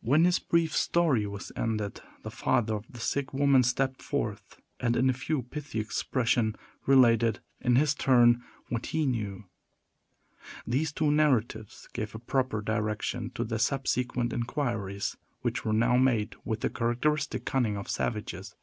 When 0.00 0.24
his 0.24 0.40
brief 0.40 0.74
story 0.74 1.26
was 1.28 1.52
ended, 1.54 2.00
the 2.24 2.30
father 2.32 2.74
of 2.74 2.86
the 2.90 2.98
sick 2.98 3.32
woman 3.32 3.62
stepped 3.62 4.02
forth, 4.02 4.60
and, 4.80 4.96
in 4.96 5.08
a 5.08 5.12
few 5.12 5.42
pithy 5.44 5.78
expression, 5.78 6.56
related, 6.86 7.38
in 7.60 7.76
his 7.76 7.94
turn, 7.94 8.42
what 8.68 8.86
he 8.86 9.06
knew. 9.06 9.44
These 10.66 10.90
two 10.90 11.12
narratives 11.12 11.88
gave 11.92 12.16
a 12.16 12.18
proper 12.18 12.62
direction 12.62 13.30
to 13.36 13.44
the 13.44 13.60
subsequent 13.60 14.32
inquiries, 14.32 15.16
which 15.42 15.64
were 15.64 15.72
now 15.72 15.96
made 15.98 16.34
with 16.44 16.58
the 16.62 16.68
characteristic 16.70 17.44
cunning 17.44 17.76
of 17.76 17.88
savages. 17.88 18.56